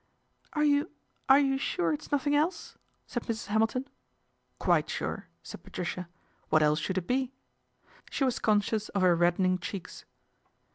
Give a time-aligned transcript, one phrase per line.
[0.53, 0.89] "Are you
[1.29, 3.45] are you sure it's nothing else?" said Mrs.
[3.53, 3.87] Hamilton."
[4.65, 6.09] Quite sure," said Patricia."
[6.49, 7.33] What else should it be?"
[8.09, 10.05] She was conscious of her reddening cheeks.